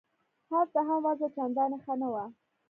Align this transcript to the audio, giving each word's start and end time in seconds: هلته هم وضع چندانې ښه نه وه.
هلته 0.51 0.79
هم 0.87 0.99
وضع 1.07 1.27
چندانې 1.35 1.77
ښه 1.83 1.93
نه 2.01 2.07
وه. 2.13 2.25